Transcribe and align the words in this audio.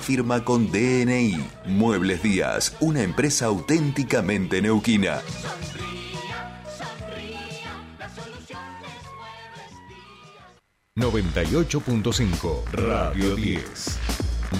firma 0.00 0.42
con 0.42 0.72
DNI. 0.72 1.36
Muebles 1.66 2.22
Díaz, 2.22 2.74
una 2.80 3.02
empresa 3.02 3.44
auténticamente 3.44 4.62
neuquina. 4.62 5.20
98.5 10.96 12.64
Radio 12.72 13.36
10. 13.36 13.98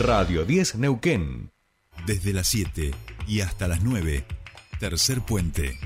Radio 0.00 0.44
10 0.44 0.74
Neuquén. 0.76 1.50
Desde 2.04 2.34
las 2.34 2.48
7 2.48 2.90
y 3.26 3.40
hasta 3.40 3.68
las 3.68 3.82
9. 3.82 4.26
Tercer 4.78 5.22
puente. 5.22 5.78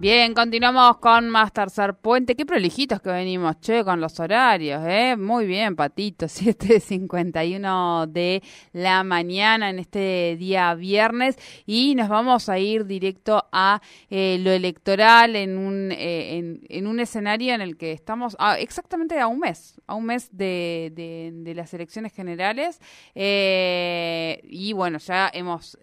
Bien, 0.00 0.32
continuamos 0.32 0.96
con 0.96 1.28
más 1.28 1.52
tercer 1.52 1.92
puente. 1.92 2.34
Qué 2.34 2.46
prolijitos 2.46 3.02
que 3.02 3.10
venimos, 3.10 3.60
che, 3.60 3.84
con 3.84 4.00
los 4.00 4.18
horarios, 4.18 4.82
¿eh? 4.86 5.14
Muy 5.14 5.44
bien, 5.44 5.76
Patito, 5.76 6.24
7.51 6.26 8.06
de 8.06 8.42
la 8.72 9.04
mañana 9.04 9.68
en 9.68 9.78
este 9.78 10.36
día 10.38 10.74
viernes 10.74 11.36
y 11.66 11.94
nos 11.96 12.08
vamos 12.08 12.48
a 12.48 12.58
ir 12.58 12.86
directo 12.86 13.44
a 13.52 13.82
eh, 14.08 14.38
lo 14.40 14.50
electoral 14.52 15.36
en 15.36 15.58
un, 15.58 15.92
eh, 15.92 16.58
en, 16.70 16.86
un 16.86 16.98
escenario 16.98 17.52
en 17.52 17.60
el 17.60 17.76
que 17.76 17.92
estamos 17.92 18.38
exactamente 18.58 19.20
a 19.20 19.26
un 19.26 19.40
mes, 19.40 19.82
a 19.86 19.96
un 19.96 20.06
mes 20.06 20.30
de, 20.32 21.52
las 21.54 21.74
elecciones 21.74 22.14
generales 22.14 22.80
eh, 23.14 24.40
y 24.44 24.72
bueno, 24.72 24.96
ya 24.96 25.30
hemos 25.30 25.78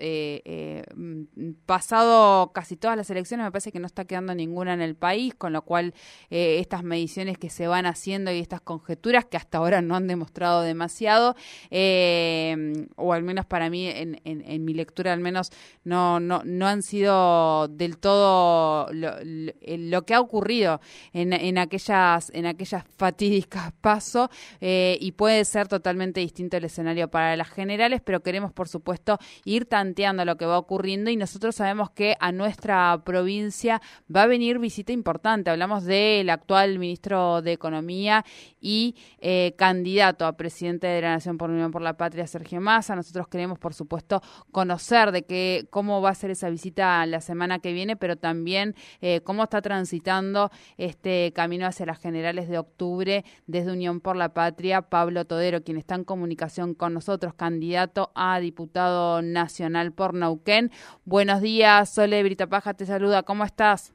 pasado 1.68 2.52
casi 2.52 2.78
todas 2.78 2.98
las 2.98 3.12
elecciones, 3.12 3.44
me 3.46 3.52
parece 3.52 3.72
que 3.72 3.80
no 3.80 3.86
está 3.86 4.07
quedando 4.08 4.34
ninguna 4.34 4.74
en 4.74 4.82
el 4.82 4.96
país, 4.96 5.36
con 5.36 5.54
lo 5.54 5.62
cual 5.62 5.94
eh, 6.30 6.60
estas 6.60 6.84
mediciones 6.84 7.38
que 7.38 7.50
se 7.50 7.68
van 7.68 7.86
haciendo 7.86 8.32
y 8.32 8.40
estas 8.40 8.62
conjeturas 8.62 9.26
que 9.26 9.38
hasta 9.38 9.60
ahora 9.60 9.82
no 9.82 9.96
han 9.96 10.08
demostrado 10.08 10.62
demasiado, 10.62 11.36
eh, 11.70 12.88
o 12.96 13.14
al 13.14 13.24
menos 13.24 13.46
para 13.46 13.70
mí, 13.70 13.88
en, 13.88 14.20
en, 14.24 14.66
mi 14.66 14.74
lectura 14.74 15.14
al 15.14 15.20
menos, 15.20 15.52
no, 15.84 16.20
no, 16.20 16.42
no 16.44 16.68
han 16.68 16.82
sido 16.82 17.68
del 17.68 17.98
todo 17.98 18.88
lo, 18.92 20.06
que 20.06 20.14
ha 20.14 20.20
ocurrido 20.20 20.82
en, 21.14 21.34
en, 21.34 21.58
aquellas, 21.58 22.32
en 22.34 22.46
aquellas 22.46 22.84
fatídicas 22.98 23.72
pasos 23.82 24.30
eh, 24.62 24.98
y 25.00 25.12
puede 25.12 25.46
ser 25.46 25.68
totalmente 25.68 26.20
distinto 26.20 26.58
el 26.58 26.66
escenario 26.66 27.10
para 27.10 27.36
las 27.36 27.50
generales, 27.50 28.02
pero 28.04 28.22
queremos, 28.22 28.52
por 28.52 28.68
supuesto, 28.68 29.18
ir 29.46 29.66
tanteando 29.66 30.26
lo 30.26 30.38
que 30.38 30.46
va 30.46 30.58
ocurriendo 30.58 31.10
y 31.10 31.16
nosotros 31.16 31.56
sabemos 31.56 31.92
que 31.92 32.16
a 32.20 32.32
nuestra 32.32 33.02
provincia 33.04 33.82
va 34.14 34.24
a 34.24 34.28
venir 34.28 34.60
visita 34.60 34.92
importante. 34.92 35.50
Hablamos 35.50 35.84
del 35.84 36.30
actual 36.30 36.80
ministro 36.80 37.42
de 37.42 37.54
Economía 37.54 38.26
y 38.62 38.96
eh, 39.20 39.54
candidato 39.58 40.26
a 40.26 40.38
presidente 40.38 40.88
de 40.88 41.02
la 41.02 41.12
Nación 41.12 41.38
por 41.38 41.50
Unión 41.50 41.72
por 41.72 41.82
la 41.82 41.98
Patria, 41.98 42.28
Sergio 42.28 42.62
Massa. 42.62 42.96
Nosotros 42.96 43.28
queremos, 43.28 43.60
por 43.60 43.74
supuesto, 43.74 44.22
conocer 44.52 45.12
de 45.12 45.24
qué, 45.24 45.68
cómo 45.70 46.02
va 46.02 46.10
a 46.10 46.16
ser 46.16 46.32
esa 46.32 46.50
visita 46.50 47.06
la 47.06 47.22
semana 47.22 47.60
que 47.60 47.74
viene, 47.74 47.96
pero 47.96 48.16
también 48.16 48.76
eh, 49.02 49.22
cómo 49.22 49.44
está 49.44 49.62
transitando 49.62 50.52
este 50.78 51.32
camino 51.34 51.68
hacia 51.68 51.86
las 51.86 52.00
generales 52.00 52.50
de 52.50 52.58
octubre 52.58 53.26
desde 53.46 53.72
Unión 53.72 54.02
por 54.02 54.16
la 54.16 54.34
Patria. 54.34 54.82
Pablo 54.82 55.26
Todero, 55.26 55.64
quien 55.64 55.78
está 55.78 55.96
en 55.96 56.04
comunicación 56.04 56.74
con 56.74 56.94
nosotros, 56.94 57.34
candidato 57.34 58.12
a 58.16 58.40
diputado 58.40 59.22
nacional 59.22 59.92
por 59.92 60.14
Nauquén. 60.14 60.72
Buenos 61.06 61.42
días, 61.42 61.90
Sole 61.90 62.24
Britapaja 62.24 62.74
te 62.74 62.86
saluda. 62.86 63.24
¿Cómo 63.24 63.44
estás? 63.44 63.87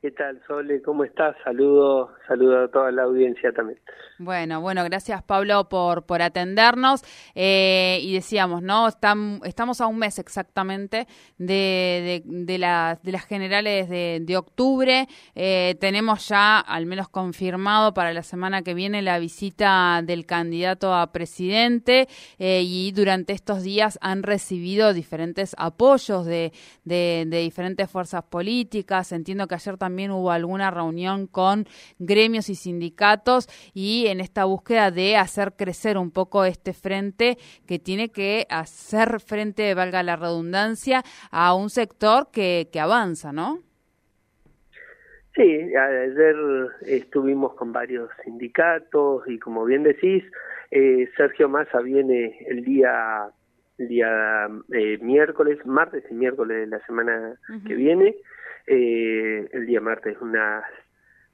¿Qué 0.00 0.12
tal, 0.12 0.40
Sole? 0.46 0.80
¿Cómo 0.80 1.02
estás? 1.02 1.34
Saludo, 1.42 2.12
saludo 2.28 2.62
a 2.62 2.68
toda 2.68 2.92
la 2.92 3.02
audiencia 3.02 3.50
también. 3.50 3.80
Bueno, 4.20 4.60
bueno, 4.60 4.84
gracias 4.84 5.24
Pablo 5.24 5.68
por, 5.68 6.06
por 6.06 6.22
atendernos. 6.22 7.02
Eh, 7.34 7.98
y 8.02 8.14
decíamos, 8.14 8.62
¿no? 8.62 8.86
estamos 8.86 9.80
a 9.80 9.88
un 9.88 9.98
mes 9.98 10.20
exactamente 10.20 11.08
de, 11.36 12.22
de, 12.24 12.58
las 12.58 13.24
generales 13.26 13.88
de, 13.88 14.20
de 14.22 14.36
octubre. 14.36 15.08
Eh, 15.34 15.74
tenemos 15.80 16.28
ya, 16.28 16.60
al 16.60 16.86
menos 16.86 17.08
confirmado 17.08 17.92
para 17.92 18.12
la 18.12 18.22
semana 18.22 18.62
que 18.62 18.74
viene, 18.74 19.02
la 19.02 19.18
visita 19.18 20.00
del 20.04 20.26
candidato 20.26 20.94
a 20.94 21.10
presidente. 21.10 22.06
Eh, 22.38 22.62
y 22.64 22.92
durante 22.92 23.32
estos 23.32 23.64
días 23.64 23.98
han 24.00 24.22
recibido 24.22 24.92
diferentes 24.92 25.56
apoyos 25.58 26.24
de, 26.24 26.52
de, 26.84 27.24
de 27.26 27.38
diferentes 27.38 27.90
fuerzas 27.90 28.22
políticas. 28.22 29.10
Entiendo 29.10 29.48
que 29.48 29.56
ayer 29.56 29.76
también 29.76 29.87
también 29.88 30.10
hubo 30.10 30.30
alguna 30.30 30.70
reunión 30.70 31.26
con 31.26 31.64
gremios 31.98 32.50
y 32.50 32.54
sindicatos 32.54 33.48
y 33.72 34.08
en 34.08 34.20
esta 34.20 34.44
búsqueda 34.44 34.90
de 34.90 35.16
hacer 35.16 35.54
crecer 35.56 35.96
un 35.96 36.10
poco 36.10 36.44
este 36.44 36.74
frente 36.74 37.38
que 37.66 37.78
tiene 37.78 38.10
que 38.10 38.46
hacer 38.50 39.18
frente, 39.18 39.72
valga 39.72 40.02
la 40.02 40.16
redundancia, 40.16 41.02
a 41.30 41.54
un 41.54 41.70
sector 41.70 42.28
que, 42.30 42.68
que 42.70 42.80
avanza, 42.80 43.32
¿no? 43.32 43.60
Sí, 45.34 45.42
ayer 45.74 46.36
estuvimos 46.82 47.54
con 47.54 47.72
varios 47.72 48.10
sindicatos 48.24 49.22
y 49.26 49.38
como 49.38 49.64
bien 49.64 49.84
decís, 49.84 50.22
eh, 50.70 51.08
Sergio 51.16 51.48
Massa 51.48 51.80
viene 51.80 52.36
el 52.46 52.62
día 52.62 53.30
el 53.78 53.88
día 53.88 54.48
eh, 54.70 54.98
miércoles, 55.00 55.64
martes 55.64 56.04
y 56.10 56.14
miércoles 56.14 56.58
de 56.58 56.66
la 56.66 56.84
semana 56.84 57.38
que 57.66 57.74
viene 57.74 58.16
eh, 58.68 59.48
el 59.52 59.66
día 59.66 59.80
martes 59.80 60.16
una 60.20 60.62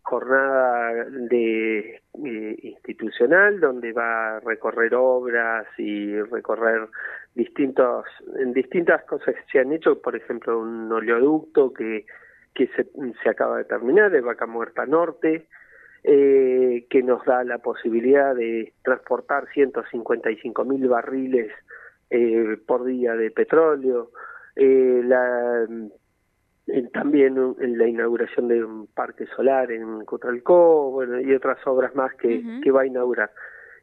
jornada 0.03 1.07
de 1.11 2.03
eh, 2.25 2.59
institucional 2.63 3.59
donde 3.59 3.93
va 3.93 4.37
a 4.37 4.41
recorrer 4.41 4.95
obras 4.95 5.67
y 5.79 6.21
recorrer 6.21 6.89
distintos 7.35 8.05
distintas 8.53 9.03
cosas 9.05 9.35
que 9.35 9.43
se 9.51 9.59
han 9.61 9.73
hecho 9.73 10.01
por 10.03 10.15
ejemplo 10.15 10.61
un 10.61 10.93
oleoducto 10.93 11.73
que 11.73 12.05
que 12.55 12.69
se, 12.69 12.87
se 13.23 13.29
acaba 13.29 13.59
de 13.59 13.65
terminar 13.65 14.15
el 14.15 14.23
Vaca 14.23 14.47
Muerta 14.47 14.87
Norte 14.87 15.49
eh, 16.07 16.87
que 16.91 17.03
nos 17.03 17.25
da 17.25 17.43
la 17.45 17.57
posibilidad 17.57 18.35
de 18.35 18.75
transportar 18.83 19.49
155 19.55 20.63
mil 20.67 20.87
barriles 20.87 21.51
eh, 22.11 22.59
por 22.67 22.85
día 22.85 23.15
de 23.15 23.31
petróleo. 23.31 24.11
Eh, 24.55 25.01
la 25.03 25.67
también 26.93 27.37
en 27.61 27.79
la 27.79 27.87
inauguración 27.87 28.49
de 28.49 28.65
un 28.65 28.87
parque 28.87 29.27
solar 29.37 29.71
en 29.71 30.05
Cotralcó, 30.05 30.91
bueno, 30.91 31.21
y 31.21 31.33
otras 31.35 31.59
obras 31.67 31.95
más 31.95 32.15
que, 32.15 32.43
que 32.63 32.71
va 32.71 32.83
a 32.83 32.87
inaugurar. 32.87 33.31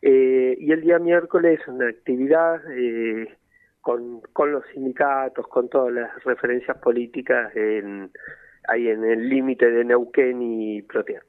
Eh, 0.02 0.58
y 0.60 0.72
el 0.72 0.82
día 0.82 0.98
miércoles 0.98 1.60
una 1.68 1.88
actividad 1.88 2.60
eh, 2.72 3.38
con, 3.82 4.22
con 4.34 4.52
los 4.52 4.66
sindicatos, 4.74 5.48
con 5.48 5.70
todas 5.70 5.94
las 5.94 6.24
referencias 6.24 6.78
políticas 6.78 7.56
en, 7.56 8.10
ahí 8.68 8.88
en 8.88 9.04
el 9.04 9.30
límite 9.30 9.70
de 9.70 9.86
Neuquén 9.86 10.42
y 10.42 10.82
Plotier. 10.82 11.24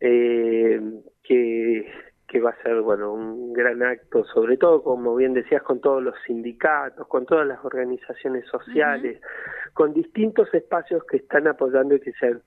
Eh, 0.00 0.80
que 1.22 1.90
que 2.30 2.40
va 2.40 2.50
a 2.50 2.62
ser 2.62 2.80
bueno 2.80 3.12
un 3.12 3.52
gran 3.52 3.82
acto, 3.82 4.24
sobre 4.26 4.56
todo 4.56 4.84
como 4.84 5.16
bien 5.16 5.34
decías 5.34 5.64
con 5.64 5.80
todos 5.80 6.00
los 6.00 6.14
sindicatos, 6.24 7.08
con 7.08 7.26
todas 7.26 7.44
las 7.44 7.58
organizaciones 7.64 8.46
sociales, 8.46 9.20
con 9.74 9.92
distintos 9.92 10.52
espacios 10.54 11.02
que 11.10 11.16
están 11.16 11.48
apoyando 11.48 11.96
y 11.96 12.00
que 12.00 12.12
se 12.12 12.26
han, 12.28 12.42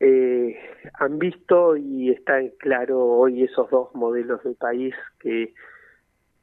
eh, 0.00 0.58
han 1.00 1.18
visto 1.18 1.74
y 1.74 2.10
están 2.10 2.50
claro 2.58 3.02
hoy 3.02 3.44
esos 3.44 3.70
dos 3.70 3.94
modelos 3.94 4.44
de 4.44 4.54
país 4.54 4.94
que 5.18 5.54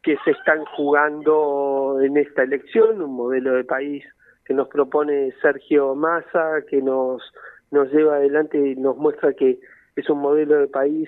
que 0.02 0.18
se 0.26 0.32
están 0.32 0.66
jugando 0.66 2.00
en 2.02 2.18
esta 2.18 2.42
elección, 2.42 3.04
un 3.04 3.14
modelo 3.14 3.54
de 3.54 3.64
país 3.64 4.04
que 4.44 4.56
nos 4.56 4.68
propone 4.70 5.32
Sergio 5.40 5.94
Massa, 5.94 6.64
que 6.68 6.82
nos 6.82 7.22
nos 7.70 7.92
lleva 7.94 8.16
adelante 8.16 8.58
y 8.58 8.76
nos 8.76 8.98
muestra 8.98 9.34
que 9.34 9.60
es 9.96 10.10
un 10.10 10.18
modelo 10.18 10.58
de 10.58 10.68
país 10.68 11.08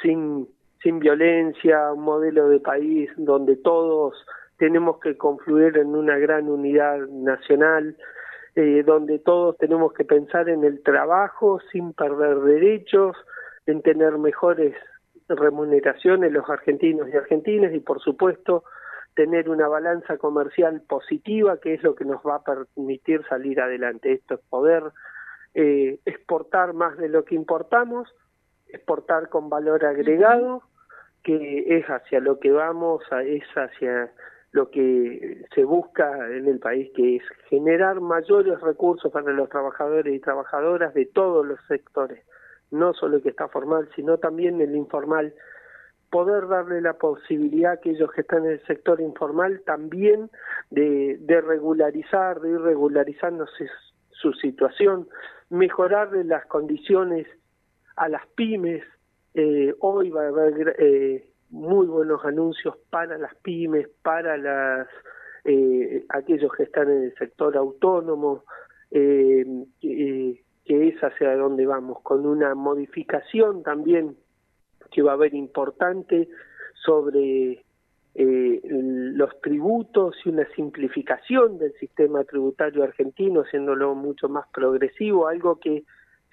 sin 0.00 0.46
sin 0.82 0.98
violencia, 0.98 1.92
un 1.92 2.02
modelo 2.02 2.48
de 2.48 2.60
país 2.60 3.10
donde 3.16 3.56
todos 3.56 4.14
tenemos 4.58 4.98
que 5.00 5.16
confluir 5.16 5.78
en 5.78 5.94
una 5.94 6.18
gran 6.18 6.48
unidad 6.48 6.98
nacional, 7.08 7.96
eh, 8.56 8.82
donde 8.84 9.18
todos 9.18 9.56
tenemos 9.58 9.92
que 9.92 10.04
pensar 10.04 10.48
en 10.48 10.64
el 10.64 10.82
trabajo 10.82 11.60
sin 11.70 11.92
perder 11.92 12.40
derechos, 12.40 13.16
en 13.66 13.82
tener 13.82 14.18
mejores 14.18 14.74
remuneraciones 15.28 16.32
los 16.32 16.48
argentinos 16.48 17.08
y 17.08 17.16
argentinas 17.16 17.72
y 17.74 17.80
por 17.80 18.00
supuesto 18.00 18.64
tener 19.14 19.48
una 19.50 19.68
balanza 19.68 20.16
comercial 20.16 20.80
positiva 20.88 21.58
que 21.60 21.74
es 21.74 21.82
lo 21.82 21.94
que 21.94 22.04
nos 22.04 22.22
va 22.22 22.36
a 22.36 22.42
permitir 22.44 23.24
salir 23.28 23.60
adelante. 23.60 24.12
Esto 24.12 24.34
es 24.34 24.40
poder 24.48 24.84
eh, 25.54 25.98
exportar 26.04 26.72
más 26.72 26.96
de 26.98 27.08
lo 27.08 27.24
que 27.24 27.34
importamos, 27.34 28.08
exportar 28.70 29.28
con 29.28 29.48
valor 29.48 29.84
agregado, 29.84 30.62
que 31.22 31.78
es 31.78 31.86
hacia 31.86 32.20
lo 32.20 32.38
que 32.38 32.50
vamos, 32.50 33.02
es 33.24 33.44
hacia 33.54 34.10
lo 34.52 34.70
que 34.70 35.44
se 35.54 35.64
busca 35.64 36.10
en 36.30 36.46
el 36.46 36.58
país, 36.58 36.90
que 36.94 37.16
es 37.16 37.22
generar 37.48 38.00
mayores 38.00 38.60
recursos 38.60 39.12
para 39.12 39.32
los 39.32 39.48
trabajadores 39.48 40.14
y 40.14 40.20
trabajadoras 40.20 40.94
de 40.94 41.06
todos 41.06 41.46
los 41.46 41.58
sectores, 41.66 42.24
no 42.70 42.94
solo 42.94 43.16
el 43.16 43.22
que 43.22 43.30
está 43.30 43.48
formal, 43.48 43.88
sino 43.94 44.18
también 44.18 44.60
el 44.60 44.74
informal, 44.74 45.34
poder 46.10 46.48
darle 46.48 46.80
la 46.80 46.94
posibilidad 46.94 47.72
a 47.72 47.74
aquellos 47.74 48.10
que 48.12 48.22
están 48.22 48.46
en 48.46 48.52
el 48.52 48.66
sector 48.66 49.00
informal 49.00 49.60
también 49.66 50.30
de, 50.70 51.18
de 51.20 51.40
regularizar, 51.42 52.40
de 52.40 52.50
ir 52.50 52.60
regularizándose 52.60 53.68
su 54.10 54.32
situación, 54.32 55.08
mejorarle 55.50 56.24
las 56.24 56.46
condiciones 56.46 57.26
a 57.98 58.08
las 58.08 58.26
pymes. 58.28 58.84
Eh, 59.34 59.74
hoy 59.80 60.10
va 60.10 60.24
a 60.24 60.28
haber 60.28 60.76
eh, 60.78 61.28
muy 61.50 61.86
buenos 61.86 62.24
anuncios 62.24 62.76
para 62.90 63.18
las 63.18 63.34
pymes, 63.36 63.88
para 64.02 64.36
las 64.36 64.88
eh, 65.44 66.04
aquellos 66.10 66.52
que 66.52 66.64
están 66.64 66.90
en 66.90 67.04
el 67.04 67.14
sector 67.14 67.56
autónomo, 67.56 68.44
eh, 68.90 69.44
que 69.80 70.88
es 70.88 71.00
hacia 71.00 71.36
donde 71.36 71.66
vamos, 71.66 72.00
con 72.02 72.26
una 72.26 72.54
modificación 72.54 73.62
también 73.62 74.16
que 74.90 75.02
va 75.02 75.12
a 75.12 75.14
haber 75.14 75.34
importante 75.34 76.28
sobre 76.74 77.64
eh, 78.14 78.60
los 78.64 79.40
tributos 79.40 80.16
y 80.24 80.30
una 80.30 80.46
simplificación 80.56 81.58
del 81.58 81.72
sistema 81.74 82.24
tributario 82.24 82.82
argentino, 82.82 83.42
haciéndolo 83.42 83.94
mucho 83.94 84.28
más 84.28 84.46
progresivo, 84.52 85.28
algo 85.28 85.60
que 85.60 85.84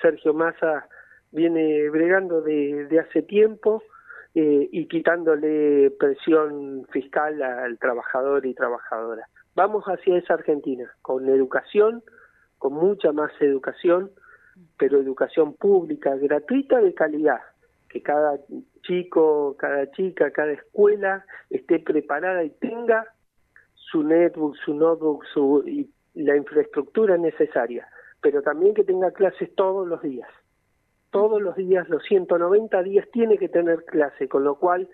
Sergio 0.02 0.34
Massa 0.34 0.88
viene 1.36 1.90
bregando 1.90 2.42
de, 2.42 2.88
hace 3.00 3.22
tiempo 3.22 3.84
eh, 4.34 4.68
y 4.72 4.88
quitándole 4.88 5.92
presión 6.00 6.88
fiscal 6.92 7.44
al 7.44 7.78
trabajador 7.78 8.46
y 8.46 8.54
trabajadora. 8.54 9.28
Vamos 9.54 9.84
hacia 9.86 10.18
esa 10.18 10.34
Argentina, 10.34 10.90
con 11.02 11.30
educación, 11.30 12.02
con 12.58 12.74
mucha 12.74 13.12
más 13.12 13.32
educación, 13.40 14.12
pero 14.78 15.00
educación 15.00 15.54
pública, 15.54 16.16
gratuita, 16.16 16.80
de 16.82 16.94
calidad, 16.94 17.42
que 17.90 18.02
cada 18.02 18.40
chico, 18.82 19.56
cada 19.58 19.92
chica, 19.92 20.32
cada 20.32 20.54
escuela 20.54 21.26
esté 21.50 21.80
preparada 21.80 22.44
y 22.44 22.50
tenga 22.50 23.06
su 23.74 24.04
netbook, 24.04 24.56
su 24.66 24.74
notebook, 24.74 25.26
su, 25.34 25.64
y 25.66 25.90
la 26.14 26.36
infraestructura 26.36 27.18
necesaria, 27.18 27.88
pero 28.22 28.42
también 28.42 28.74
que 28.74 28.84
tenga 28.84 29.12
clases 29.12 29.54
todos 29.56 29.88
los 29.88 30.02
días 30.02 30.30
todos 31.16 31.42
los 31.42 31.56
días, 31.56 31.88
los 31.88 32.04
190 32.04 32.84
días, 32.84 33.08
tiene 33.14 33.38
que 33.38 33.48
tener 33.48 33.86
clase, 33.86 34.28
con 34.28 34.44
lo 34.44 34.56
cual 34.56 34.90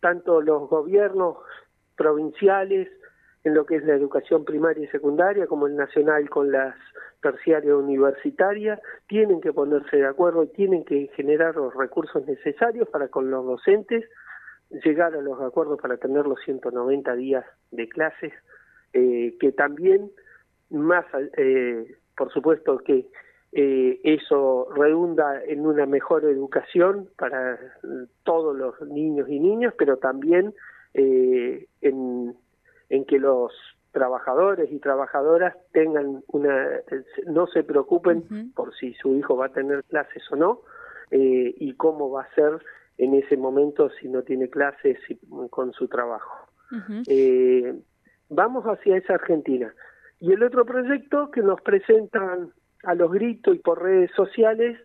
tanto 0.00 0.42
los 0.42 0.68
gobiernos 0.68 1.38
provinciales, 1.96 2.90
en 3.42 3.54
lo 3.54 3.64
que 3.64 3.76
es 3.76 3.84
la 3.84 3.94
educación 3.94 4.44
primaria 4.44 4.84
y 4.84 4.88
secundaria, 4.88 5.46
como 5.46 5.66
el 5.66 5.74
nacional 5.74 6.28
con 6.28 6.52
las 6.52 6.76
terciarias 7.22 7.74
universitarias, 7.74 8.80
tienen 9.08 9.40
que 9.40 9.54
ponerse 9.54 9.96
de 9.96 10.06
acuerdo 10.06 10.44
y 10.44 10.48
tienen 10.48 10.84
que 10.84 11.10
generar 11.16 11.56
los 11.56 11.74
recursos 11.74 12.22
necesarios 12.26 12.86
para 12.90 13.08
con 13.08 13.30
los 13.30 13.42
docentes 13.46 14.04
llegar 14.84 15.14
a 15.14 15.22
los 15.22 15.40
acuerdos 15.40 15.80
para 15.80 15.96
tener 15.96 16.26
los 16.26 16.38
190 16.44 17.14
días 17.14 17.46
de 17.70 17.88
clases, 17.88 18.34
eh, 18.92 19.38
que 19.40 19.52
también 19.52 20.10
más, 20.68 21.06
eh, 21.38 21.96
por 22.14 22.30
supuesto 22.30 22.76
que 22.80 23.06
eh, 23.52 24.00
eso 24.02 24.68
redunda 24.74 25.42
en 25.44 25.66
una 25.66 25.86
mejor 25.86 26.24
educación 26.24 27.08
para 27.18 27.58
todos 28.22 28.56
los 28.56 28.80
niños 28.88 29.28
y 29.28 29.38
niñas, 29.38 29.74
pero 29.76 29.98
también 29.98 30.54
eh, 30.94 31.66
en, 31.80 32.34
en 32.88 33.04
que 33.04 33.18
los 33.18 33.52
trabajadores 33.92 34.72
y 34.72 34.78
trabajadoras 34.78 35.54
tengan 35.72 36.24
una 36.28 36.80
no 37.26 37.46
se 37.46 37.62
preocupen 37.62 38.52
por 38.54 38.74
si 38.74 38.94
su 38.94 39.14
hijo 39.16 39.36
va 39.36 39.46
a 39.46 39.52
tener 39.52 39.84
clases 39.84 40.22
o 40.32 40.36
no 40.36 40.62
eh, 41.10 41.54
y 41.58 41.74
cómo 41.74 42.10
va 42.10 42.22
a 42.22 42.34
ser 42.34 42.58
en 42.96 43.14
ese 43.14 43.36
momento 43.36 43.90
si 44.00 44.08
no 44.08 44.22
tiene 44.22 44.48
clases 44.48 44.98
con 45.50 45.72
su 45.72 45.88
trabajo. 45.88 46.48
Eh, 47.06 47.74
vamos 48.30 48.64
hacia 48.64 48.96
esa 48.96 49.14
Argentina. 49.14 49.74
Y 50.20 50.32
el 50.32 50.42
otro 50.42 50.64
proyecto 50.64 51.30
que 51.30 51.42
nos 51.42 51.60
presentan 51.60 52.52
a 52.84 52.94
los 52.94 53.12
gritos 53.12 53.54
y 53.54 53.58
por 53.58 53.82
redes 53.82 54.10
sociales 54.12 54.78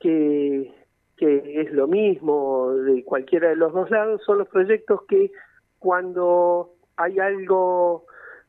que, 0.00 0.72
que 1.16 1.60
es 1.60 1.72
lo 1.72 1.86
mismo 1.86 2.72
de 2.72 3.04
cualquiera 3.04 3.48
de 3.50 3.56
los 3.56 3.72
dos 3.72 3.90
lados, 3.90 4.22
son 4.24 4.38
los 4.38 4.48
proyectos 4.48 5.02
que 5.08 5.30
cuando 5.78 6.72
hay 6.96 7.18
algo 7.18 8.06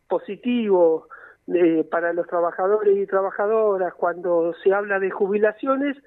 positivo 0.08 1.08
eh, 1.54 1.84
para 1.90 2.14
los 2.14 2.28
trabajadores 2.28 2.98
y 2.98 3.06
trabajadoras, 3.06 3.94
cuando 3.94 4.54
se 4.64 4.74
habla 4.74 5.00
de 5.00 5.12
jubilaciones, 5.12 5.98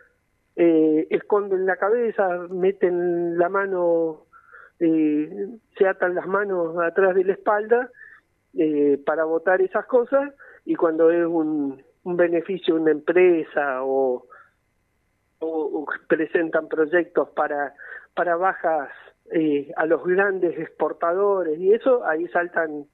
eh, 0.61 1.07
esconden 1.11 1.67
la 1.67 1.77
cabeza, 1.77 2.49
meten 2.51 3.39
la 3.39 3.49
mano, 3.49 4.25
eh, 4.81 5.49
se 5.77 5.87
atan 5.87 6.17
las 6.17 6.27
manos 6.27 6.77
atrás 6.79 7.15
de 7.15 7.25
la 7.25 7.35
espalda 7.35 7.91
eh, 8.55 9.01
para 9.07 9.23
votar 9.23 9.63
esas 9.63 9.87
cosas 9.87 10.35
y 10.65 10.75
cuando 10.75 11.13
es 11.13 11.25
un, 11.25 11.81
un 12.05 12.17
beneficio 12.17 12.75
a 12.75 12.81
una 12.81 12.91
empresa 12.91 13.83
o, 13.83 14.27
o, 15.41 15.87
presentan 16.09 16.69
proyectos 16.69 17.29
para, 17.31 17.75
para 18.15 18.37
bajas 18.37 18.91
eh, 19.33 19.71
a 19.77 19.87
los 19.87 20.05
grandes 20.05 20.59
exportadores 20.59 21.59
y 21.59 21.73
eso 21.73 22.05
ahí 22.07 22.27
saltan 22.29 22.87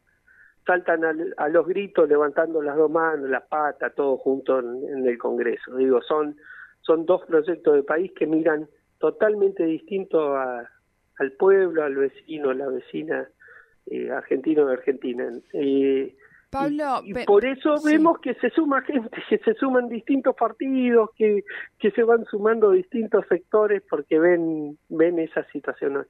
saltan 0.66 1.04
a, 1.36 1.48
los 1.48 1.66
gritos 1.66 2.08
levantando 2.08 2.62
las 2.62 2.76
dos 2.76 2.90
manos, 2.90 3.28
la 3.28 3.44
pata, 3.44 3.90
todo 3.90 4.16
junto 4.16 4.60
en, 4.60 5.06
el 5.06 5.18
Congreso. 5.18 5.76
Digo, 5.76 6.00
son, 6.02 6.36
son 6.80 7.04
dos 7.04 7.22
proyectos 7.26 7.74
de 7.74 7.82
país 7.82 8.12
que 8.12 8.26
miran 8.26 8.68
totalmente 8.98 9.64
distinto 9.64 10.34
a, 10.36 10.68
al 11.18 11.32
pueblo, 11.32 11.82
al 11.82 11.96
vecino, 11.96 12.50
a 12.50 12.54
la 12.54 12.68
vecina 12.68 13.28
eh, 13.86 14.10
argentino 14.10 14.66
de 14.66 14.72
Argentina. 14.72 15.30
Eh, 15.52 16.17
Pablo, 16.55 17.03
y, 17.05 17.13
por 17.25 17.44
eso 17.44 17.75
vemos 17.84 18.19
que 18.20 18.34
se 18.34 18.49
suma 18.51 18.81
gente, 18.82 19.11
que 19.29 19.39
se 19.39 19.55
suman 19.55 19.89
distintos 19.89 20.37
partidos, 20.37 21.11
que, 21.17 21.43
que 21.79 21.91
se 21.91 22.05
van 22.05 22.25
sumando 22.27 22.70
distintos 22.70 23.25
sectores 23.29 23.82
porque 23.91 24.19
ven, 24.19 24.79
ven 24.89 25.19
esa 25.19 25.44
situación 25.51 26.06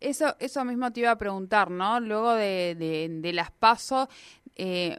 Eso, 0.00 0.34
eso 0.40 0.64
mismo 0.64 0.92
te 0.92 1.00
iba 1.00 1.12
a 1.12 1.18
preguntar, 1.18 1.70
¿no? 1.70 2.00
Luego 2.00 2.34
de, 2.34 2.74
de, 2.76 3.32
las 3.32 3.52
pasos, 3.52 4.08
eh, 4.56 4.98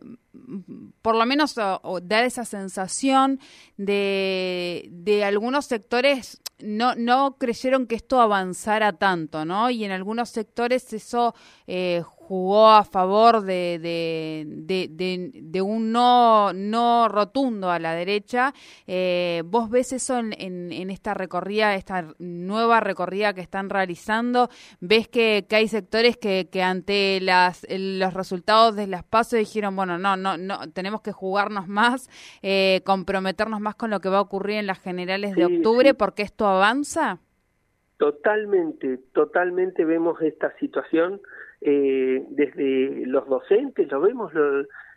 por 1.01 1.15
lo 1.15 1.25
menos 1.25 1.55
dar 1.55 2.23
esa 2.23 2.45
sensación 2.45 3.39
de, 3.75 4.87
de 4.91 5.25
algunos 5.25 5.65
sectores 5.65 6.41
no, 6.61 6.95
no 6.95 7.37
creyeron 7.37 7.87
que 7.87 7.95
esto 7.95 8.21
avanzara 8.21 8.93
tanto, 8.93 9.45
¿no? 9.45 9.69
Y 9.69 9.83
en 9.83 9.91
algunos 9.91 10.29
sectores 10.29 10.91
eso 10.93 11.33
eh, 11.67 12.03
jugó 12.29 12.69
a 12.69 12.83
favor 12.83 13.41
de, 13.41 13.79
de, 13.81 14.87
de, 15.41 15.61
un 15.63 15.91
no, 15.91 16.53
no 16.53 17.07
rotundo 17.07 17.71
a 17.71 17.79
la 17.79 17.95
derecha. 17.95 18.53
Eh, 18.85 19.41
¿Vos 19.45 19.71
ves 19.71 19.93
eso 19.93 20.19
en, 20.19 20.33
en, 20.37 20.91
esta 20.91 21.15
recorrida, 21.15 21.73
esta 21.73 22.13
nueva 22.19 22.81
recorrida 22.81 23.33
que 23.33 23.41
están 23.41 23.71
realizando? 23.71 24.49
¿Ves 24.79 25.07
que, 25.07 25.47
que 25.49 25.55
hay 25.55 25.67
sectores 25.67 26.17
que, 26.17 26.49
que 26.51 26.61
ante 26.61 27.19
las, 27.19 27.65
los 27.67 28.13
resultados 28.13 28.75
de 28.75 28.85
las 28.85 29.03
pasos 29.03 29.39
dijeron, 29.39 29.75
bueno, 29.75 29.97
no, 29.97 30.15
no, 30.15 30.37
no, 30.37 30.69
tenemos 30.71 31.01
que 31.01 31.11
jugarnos 31.11 31.67
más, 31.67 32.11
eh, 32.43 32.81
comprometernos 32.85 33.59
más 33.59 33.73
con 33.73 33.89
lo 33.89 34.01
que 34.01 34.09
va 34.09 34.19
a 34.19 34.21
ocurrir 34.21 34.57
en 34.57 34.67
las 34.67 34.79
generales 34.79 35.33
de 35.33 35.45
octubre, 35.45 35.95
porque 35.95 36.21
esto 36.21 36.45
avanza? 36.45 37.21
Totalmente, 37.97 38.99
totalmente 39.13 39.83
vemos 39.83 40.21
esta 40.21 40.55
situación 40.59 41.19
eh, 41.61 42.23
desde 42.29 43.05
los 43.05 43.27
docentes, 43.27 43.91
lo 43.91 44.01
vemos 44.01 44.31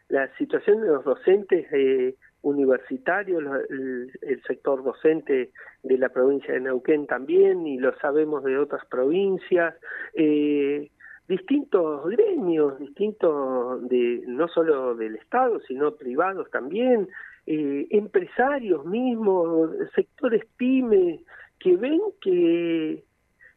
la 0.08 0.28
situación 0.36 0.80
de 0.82 0.88
los 0.88 1.04
docentes 1.04 1.66
eh, 1.72 2.14
universitarios, 2.42 3.42
el, 3.70 4.42
sector 4.46 4.82
docente 4.82 5.50
de 5.82 5.98
la 5.98 6.08
provincia 6.08 6.54
de 6.54 6.60
Neuquén 6.60 7.06
también, 7.06 7.66
y 7.66 7.78
lo 7.78 7.96
sabemos 7.98 8.44
de 8.44 8.58
otras 8.58 8.84
provincias, 8.86 9.74
eh, 10.14 10.90
distintos 11.28 12.04
gremios, 12.10 12.78
distintos 12.78 13.88
de 13.88 14.22
no 14.26 14.48
solo 14.48 14.94
del 14.94 15.16
Estado, 15.16 15.60
sino 15.60 15.94
privados 15.94 16.50
también, 16.50 17.08
eh, 17.46 17.86
empresarios 17.90 18.84
mismos, 18.84 19.70
sectores 19.94 20.44
pymes, 20.56 21.20
que 21.58 21.76
ven 21.76 22.00
que 22.20 23.04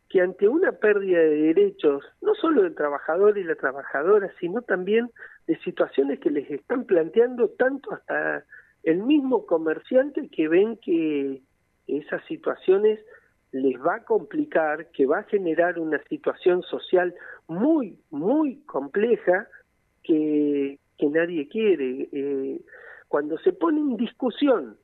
que 0.10 0.22
ante 0.22 0.48
una 0.48 0.72
pérdida 0.74 1.20
de 1.20 1.54
derechos, 1.54 2.04
no 2.22 2.36
solo 2.36 2.64
del 2.64 2.76
trabajador 2.76 3.38
y 3.38 3.44
la 3.44 3.56
trabajadora, 3.56 4.32
sino 4.40 4.62
también 4.62 5.10
de 5.48 5.58
situaciones 5.60 6.20
que 6.20 6.32
les 6.32 6.50
están 6.50 6.86
planteando 6.86 7.50
tanto 7.50 7.94
hasta 7.94 8.46
el 8.84 9.00
mismo 9.04 9.46
comerciante 9.46 10.30
que 10.30 10.48
ven 10.48 10.78
que 10.78 11.42
esas 11.88 12.24
situaciones 12.26 13.00
les 13.52 13.80
va 13.80 13.96
a 13.96 14.04
complicar, 14.04 14.88
que 14.92 15.06
va 15.06 15.20
a 15.20 15.24
generar 15.24 15.80
una 15.80 16.02
situación 16.04 16.62
social 16.64 17.16
muy, 17.48 17.98
muy 18.10 18.58
compleja 18.66 19.48
que, 20.04 20.78
que 20.98 21.08
nadie 21.08 21.48
quiere. 21.48 22.10
Eh, 22.12 22.62
cuando 23.08 23.38
se 23.40 23.54
pone 23.54 23.80
en 23.80 23.98
discusión 23.98 24.78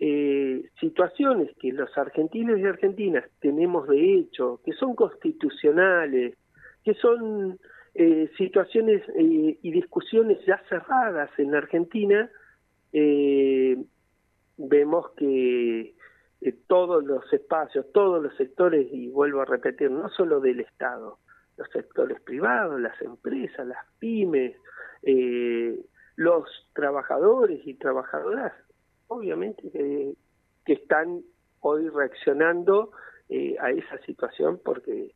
eh, 0.00 0.70
situaciones 0.78 1.50
que 1.58 1.72
los 1.72 1.98
argentinos 1.98 2.60
y 2.60 2.64
argentinas 2.64 3.24
tenemos 3.40 3.88
de 3.88 4.14
hecho, 4.14 4.60
que 4.64 4.72
son 4.72 4.94
constitucionales, 4.94 6.36
que 6.84 6.94
son 6.94 7.58
eh, 7.94 8.30
situaciones 8.38 9.02
eh, 9.16 9.58
y 9.60 9.70
discusiones 9.72 10.38
ya 10.46 10.62
cerradas 10.68 11.30
en 11.38 11.50
la 11.50 11.58
Argentina, 11.58 12.30
vemos 14.56 15.10
que 15.16 15.94
todos 16.68 17.04
los 17.04 17.32
espacios, 17.32 17.86
todos 17.92 18.22
los 18.22 18.36
sectores, 18.36 18.86
y 18.92 19.08
vuelvo 19.08 19.40
a 19.40 19.46
repetir, 19.46 19.90
no 19.90 20.08
solo 20.10 20.38
del 20.40 20.60
Estado, 20.60 21.18
los 21.56 21.68
sectores 21.70 22.20
privados, 22.20 22.80
las 22.80 23.00
empresas, 23.02 23.66
las 23.66 23.84
pymes, 23.98 24.56
los 26.16 26.70
trabajadores 26.72 27.66
y 27.66 27.74
trabajadoras 27.74 28.52
obviamente 29.08 29.70
que, 29.70 30.14
están 30.66 31.22
hoy 31.60 31.88
reaccionando 31.88 32.92
eh, 33.30 33.56
a 33.58 33.70
esa 33.70 33.98
situación 34.04 34.60
porque 34.62 35.14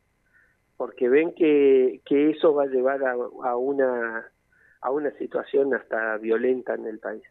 porque 0.78 1.10
ven 1.10 1.34
que, 1.34 2.00
que 2.06 2.30
eso 2.30 2.54
va 2.54 2.62
a 2.62 2.68
llevar 2.68 3.04
a, 3.04 3.12
a 3.12 3.56
una 3.56 4.32
a 4.80 4.90
una 4.90 5.10
situación 5.18 5.74
hasta 5.74 6.16
violenta 6.16 6.74
en 6.74 6.86
el 6.86 6.98
país. 6.98 7.22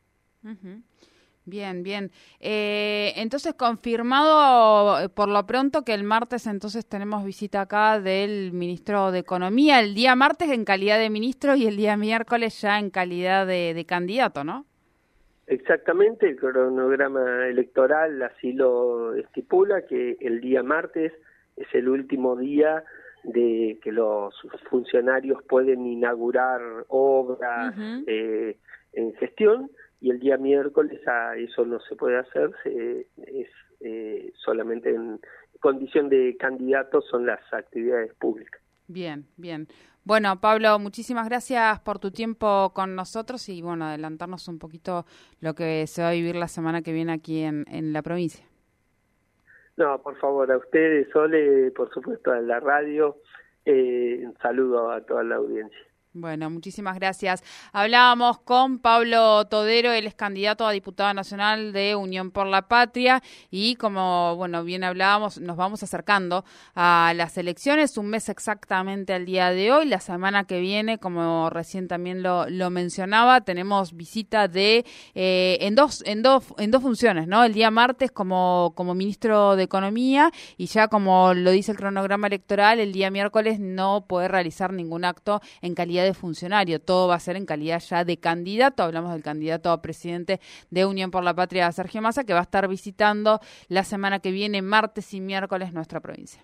Bien, 1.45 1.83
bien. 1.83 2.11
Eh, 2.39 3.13
entonces, 3.15 3.55
confirmado 3.55 4.99
eh, 4.99 5.09
por 5.09 5.27
lo 5.27 5.45
pronto 5.47 5.83
que 5.83 5.93
el 5.93 6.03
martes 6.03 6.45
entonces 6.47 6.85
tenemos 6.85 7.25
visita 7.25 7.61
acá 7.61 7.99
del 7.99 8.53
ministro 8.53 9.11
de 9.11 9.19
Economía, 9.19 9.79
el 9.79 9.95
día 9.95 10.15
martes 10.15 10.49
en 10.49 10.63
calidad 10.63 10.99
de 10.99 11.09
ministro 11.09 11.55
y 11.55 11.65
el 11.65 11.75
día 11.75 11.97
miércoles 11.97 12.61
ya 12.61 12.79
en 12.79 12.91
calidad 12.91 13.47
de 13.47 13.85
candidato, 13.87 14.43
¿no? 14.43 14.65
Exactamente, 15.51 16.29
el 16.29 16.37
cronograma 16.37 17.45
electoral 17.45 18.21
así 18.21 18.53
lo 18.53 19.13
estipula, 19.15 19.85
que 19.85 20.15
el 20.21 20.39
día 20.39 20.63
martes 20.63 21.11
es 21.57 21.67
el 21.73 21.89
último 21.89 22.37
día 22.37 22.85
de 23.25 23.77
que 23.83 23.91
los 23.91 24.33
funcionarios 24.69 25.43
pueden 25.43 25.85
inaugurar 25.85 26.61
obras 26.87 27.75
eh, 28.07 28.55
en 28.93 29.13
gestión 29.15 29.69
y 29.99 30.11
el 30.11 30.21
día 30.21 30.37
miércoles 30.37 31.05
a 31.05 31.35
eso 31.35 31.65
no 31.65 31.81
se 31.81 31.97
puede 31.97 32.19
hacer, 32.19 32.51
es 32.63 33.49
eh, 33.81 34.31
solamente 34.35 34.91
en 34.91 35.19
condición 35.59 36.07
de 36.07 36.37
candidato 36.39 37.01
son 37.01 37.25
las 37.25 37.41
actividades 37.51 38.13
públicas. 38.13 38.60
Bien, 38.91 39.25
bien. 39.37 39.67
Bueno, 40.03 40.41
Pablo, 40.41 40.77
muchísimas 40.79 41.29
gracias 41.29 41.79
por 41.79 41.99
tu 41.99 42.11
tiempo 42.11 42.71
con 42.73 42.93
nosotros 42.95 43.47
y 43.47 43.61
bueno, 43.61 43.85
adelantarnos 43.85 44.47
un 44.49 44.59
poquito 44.59 45.05
lo 45.39 45.53
que 45.53 45.87
se 45.87 46.01
va 46.01 46.09
a 46.09 46.13
vivir 46.13 46.35
la 46.35 46.49
semana 46.49 46.81
que 46.81 46.91
viene 46.91 47.13
aquí 47.13 47.41
en, 47.41 47.63
en 47.69 47.93
la 47.93 48.01
provincia. 48.01 48.43
No, 49.77 50.01
por 50.01 50.17
favor, 50.17 50.51
a 50.51 50.57
ustedes, 50.57 51.07
Sole, 51.13 51.71
por 51.71 51.89
supuesto, 51.93 52.31
a 52.31 52.41
la 52.41 52.59
radio, 52.59 53.17
eh, 53.63 54.23
un 54.25 54.37
saludo 54.41 54.91
a 54.91 55.01
toda 55.01 55.23
la 55.23 55.35
audiencia. 55.35 55.79
Bueno, 56.13 56.49
muchísimas 56.49 56.95
gracias. 56.95 57.41
Hablábamos 57.71 58.39
con 58.39 58.79
Pablo 58.79 59.45
Todero, 59.45 59.93
él 59.93 60.07
es 60.07 60.13
candidato 60.13 60.67
a 60.67 60.73
diputado 60.73 61.13
nacional 61.13 61.71
de 61.71 61.95
Unión 61.95 62.31
por 62.31 62.47
la 62.47 62.67
Patria 62.67 63.23
y 63.49 63.75
como, 63.75 64.35
bueno, 64.35 64.65
bien 64.65 64.83
hablábamos, 64.83 65.39
nos 65.39 65.55
vamos 65.55 65.83
acercando 65.83 66.43
a 66.75 67.13
las 67.15 67.37
elecciones, 67.37 67.97
un 67.97 68.07
mes 68.07 68.27
exactamente 68.27 69.13
al 69.13 69.25
día 69.25 69.51
de 69.51 69.71
hoy. 69.71 69.85
La 69.85 70.01
semana 70.01 70.43
que 70.43 70.59
viene, 70.59 70.97
como 70.97 71.49
recién 71.49 71.87
también 71.87 72.23
lo, 72.23 72.49
lo 72.49 72.69
mencionaba, 72.69 73.39
tenemos 73.39 73.95
visita 73.95 74.49
de, 74.49 74.85
eh, 75.15 75.59
en, 75.61 75.75
dos, 75.75 76.03
en, 76.05 76.23
dos, 76.23 76.43
en 76.57 76.71
dos 76.71 76.81
funciones, 76.81 77.29
¿no? 77.29 77.45
El 77.45 77.53
día 77.53 77.71
martes 77.71 78.11
como, 78.11 78.73
como 78.75 78.95
ministro 78.95 79.55
de 79.55 79.63
Economía 79.63 80.29
y 80.57 80.65
ya 80.65 80.89
como 80.89 81.33
lo 81.33 81.51
dice 81.51 81.71
el 81.71 81.77
cronograma 81.77 82.27
electoral, 82.27 82.81
el 82.81 82.91
día 82.91 83.09
miércoles 83.09 83.61
no 83.61 84.03
puede 84.09 84.27
realizar 84.27 84.73
ningún 84.73 85.05
acto 85.05 85.39
en 85.61 85.73
de 86.03 86.13
funcionario, 86.13 86.81
todo 86.81 87.07
va 87.07 87.15
a 87.15 87.19
ser 87.19 87.35
en 87.35 87.45
calidad 87.45 87.79
ya 87.79 88.03
de 88.03 88.17
candidato. 88.17 88.83
Hablamos 88.83 89.11
del 89.13 89.23
candidato 89.23 89.71
a 89.71 89.81
presidente 89.81 90.39
de 90.69 90.85
Unión 90.85 91.11
por 91.11 91.23
la 91.23 91.33
Patria, 91.33 91.71
Sergio 91.71 92.01
Massa, 92.01 92.23
que 92.23 92.33
va 92.33 92.39
a 92.39 92.43
estar 92.43 92.67
visitando 92.67 93.39
la 93.67 93.83
semana 93.83 94.19
que 94.19 94.31
viene, 94.31 94.61
martes 94.61 95.13
y 95.13 95.21
miércoles, 95.21 95.73
nuestra 95.73 95.99
provincia. 95.99 96.43